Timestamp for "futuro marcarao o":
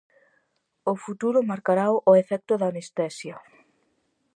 1.03-2.13